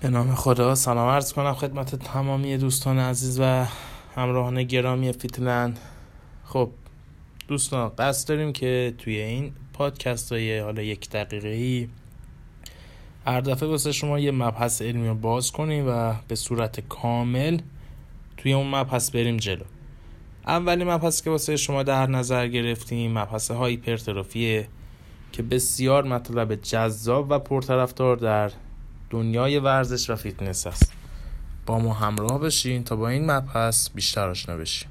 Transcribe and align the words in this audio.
به 0.00 0.08
نام 0.08 0.34
خدا 0.34 0.74
سلام 0.74 1.08
عرض 1.08 1.32
کنم 1.32 1.54
خدمت 1.54 1.94
تمامی 1.94 2.56
دوستان 2.56 2.98
عزیز 2.98 3.40
و 3.40 3.66
همراهان 4.16 4.62
گرامی 4.62 5.12
فیتلند. 5.12 5.78
خب 6.44 6.70
دوستان 7.48 7.92
قصد 7.98 8.28
داریم 8.28 8.52
که 8.52 8.94
توی 8.98 9.20
این 9.20 9.52
پادکست 9.72 10.32
های 10.32 10.58
حالا 10.58 10.82
یک 10.82 11.10
دقیقه 11.10 11.48
ای 11.48 11.88
هر 13.26 13.40
دفعه 13.40 13.68
واسه 13.68 13.92
شما 13.92 14.18
یه 14.18 14.30
مبحث 14.30 14.82
علمی 14.82 15.08
رو 15.08 15.14
باز 15.14 15.52
کنیم 15.52 15.84
و 15.88 16.14
به 16.28 16.34
صورت 16.34 16.80
کامل 16.80 17.58
توی 18.36 18.52
اون 18.52 18.66
مبحث 18.66 19.10
بریم 19.10 19.36
جلو. 19.36 19.64
اولی 20.46 20.84
مبحث 20.84 21.22
که 21.22 21.30
واسه 21.30 21.56
شما 21.56 21.82
در 21.82 22.06
نظر 22.06 22.48
گرفتیم 22.48 23.18
مبحث 23.18 23.50
هایپرتروفیه 23.50 24.68
که 25.32 25.42
بسیار 25.42 26.04
مطلب 26.04 26.54
جذاب 26.54 27.26
و 27.30 27.38
پرطرفدار 27.38 28.16
در 28.16 28.50
دنیای 29.10 29.58
ورزش 29.58 30.10
و 30.10 30.16
فیتنس 30.16 30.66
است. 30.66 30.92
با 31.66 31.78
ما 31.78 31.94
همراه 31.94 32.40
بشین 32.40 32.84
تا 32.84 32.96
با 32.96 33.08
این 33.08 33.30
مبحث 33.30 33.90
بیشتر 33.94 34.28
آشنا 34.28 34.56
بشیم. 34.56 34.88